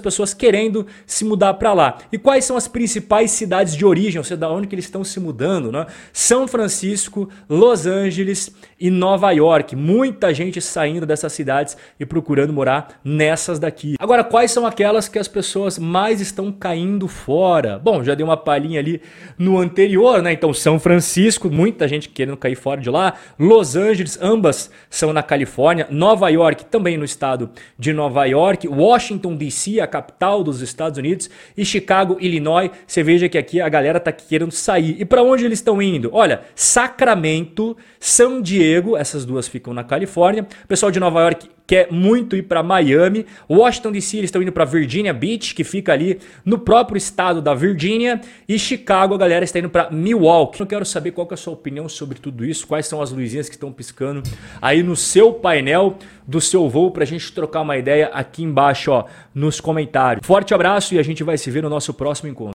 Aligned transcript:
pessoas 0.00 0.32
querendo 0.32 0.86
se 1.04 1.22
mudar 1.22 1.54
para 1.54 1.74
lá. 1.74 1.98
E 2.10 2.16
quais 2.16 2.46
são 2.46 2.56
as 2.56 2.66
principais 2.66 3.30
cidades 3.30 3.76
de 3.76 3.84
origem, 3.84 4.18
ou 4.18 4.24
seja, 4.24 4.38
da 4.38 4.50
onde 4.50 4.66
que 4.66 4.74
eles 4.74 4.86
estão 4.86 5.04
se 5.04 5.20
mudando, 5.20 5.70
né? 5.70 5.84
São 6.14 6.48
Francisco, 6.48 7.28
Los 7.46 7.86
Angeles 7.86 8.50
e 8.80 8.90
Nova 8.90 9.30
York. 9.32 9.76
Muita 9.76 10.32
gente 10.32 10.62
saindo 10.62 11.04
dessas 11.04 11.32
cidades 11.34 11.76
e 12.00 12.06
procurando 12.06 12.50
morar 12.50 13.00
nessas 13.04 13.58
daqui. 13.58 13.96
Agora, 13.98 14.24
quais 14.24 14.50
são 14.50 14.64
aquelas 14.64 15.08
que 15.08 15.18
as 15.18 15.28
pessoas 15.28 15.78
mais 15.78 16.22
estão 16.22 16.50
caindo 16.50 17.06
fora? 17.06 17.78
Bom, 17.78 18.02
já 18.02 18.14
dei 18.14 18.24
uma 18.24 18.36
palhinha 18.36 18.80
ali 18.80 19.02
no 19.36 19.58
anterior, 19.58 20.22
né? 20.22 20.32
Então, 20.32 20.54
São 20.54 20.80
Francisco, 20.80 21.50
muita 21.50 21.86
gente 21.86 22.08
querendo 22.08 22.36
cair 22.36 22.56
fora 22.56 22.80
de 22.80 22.88
lá. 22.88 23.12
Los 23.38 23.76
Angeles, 23.76 24.18
ambas 24.28 24.70
são 24.90 25.12
na 25.12 25.22
Califórnia. 25.22 25.86
Nova 25.90 26.28
York, 26.28 26.66
também 26.66 26.96
no 26.96 27.04
estado 27.04 27.50
de 27.78 27.92
Nova 27.92 28.24
York. 28.26 28.68
Washington, 28.68 29.34
D.C., 29.34 29.80
a 29.80 29.86
capital 29.86 30.44
dos 30.44 30.60
Estados 30.60 30.98
Unidos. 30.98 31.30
E 31.56 31.64
Chicago, 31.64 32.18
Illinois. 32.20 32.70
Você 32.86 33.02
veja 33.02 33.28
que 33.28 33.38
aqui 33.38 33.60
a 33.60 33.68
galera 33.68 33.98
tá 33.98 34.12
querendo 34.12 34.52
sair. 34.52 34.96
E 35.00 35.04
para 35.04 35.22
onde 35.22 35.44
eles 35.44 35.58
estão 35.58 35.80
indo? 35.80 36.10
Olha, 36.12 36.42
Sacramento, 36.54 37.76
São 37.98 38.42
Diego, 38.42 38.96
essas 38.96 39.24
duas 39.24 39.48
ficam 39.48 39.72
na 39.72 39.82
Califórnia. 39.82 40.46
O 40.64 40.68
pessoal 40.68 40.92
de 40.92 41.00
Nova 41.00 41.20
York 41.22 41.48
quer 41.68 41.92
muito 41.92 42.34
ir 42.34 42.44
para 42.44 42.62
Miami. 42.62 43.26
Washington 43.48 43.92
DC 43.92 44.16
eles 44.16 44.28
estão 44.28 44.42
indo 44.42 44.50
para 44.50 44.64
Virginia 44.64 45.12
Beach, 45.12 45.54
que 45.54 45.62
fica 45.62 45.92
ali 45.92 46.18
no 46.42 46.58
próprio 46.58 46.96
estado 46.96 47.42
da 47.42 47.54
Virgínia, 47.54 48.20
e 48.48 48.58
Chicago 48.58 49.14
a 49.14 49.18
galera 49.18 49.44
está 49.44 49.58
indo 49.58 49.68
para 49.68 49.90
Milwaukee. 49.90 50.60
Eu 50.60 50.66
quero 50.66 50.84
saber 50.86 51.12
qual 51.12 51.26
que 51.26 51.34
é 51.34 51.36
a 51.36 51.38
sua 51.38 51.52
opinião 51.52 51.86
sobre 51.88 52.18
tudo 52.18 52.44
isso, 52.44 52.66
quais 52.66 52.86
são 52.86 53.02
as 53.02 53.12
luzinhas 53.12 53.48
que 53.48 53.54
estão 53.54 53.70
piscando 53.70 54.22
aí 54.62 54.82
no 54.82 54.96
seu 54.96 55.34
painel 55.34 55.98
do 56.26 56.40
seu 56.40 56.68
voo 56.68 56.90
para 56.90 57.04
a 57.04 57.06
gente 57.06 57.32
trocar 57.32 57.60
uma 57.60 57.76
ideia 57.76 58.10
aqui 58.12 58.42
embaixo, 58.42 58.90
ó, 58.90 59.04
nos 59.34 59.60
comentários. 59.60 60.26
Forte 60.26 60.52
abraço 60.54 60.94
e 60.94 60.98
a 60.98 61.02
gente 61.02 61.22
vai 61.22 61.38
se 61.38 61.50
ver 61.50 61.62
no 61.62 61.70
nosso 61.70 61.92
próximo 61.94 62.30
encontro. 62.30 62.46